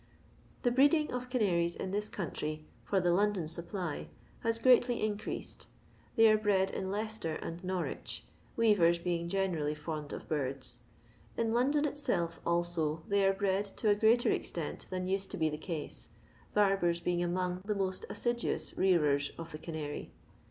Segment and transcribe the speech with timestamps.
[0.63, 4.07] The breeding of can; tries in this country for the London supply
[4.39, 5.67] has greatly increased.
[6.15, 8.25] They are bred in Leicester and Norwich,
[8.55, 10.79] weavers being generally fond of birds.
[11.37, 15.49] In London itself, also, they are bred to a greater extent than used to be
[15.51, 16.09] the case,
[16.55, 20.11] barbers being among the most assiduous rearers of the canary.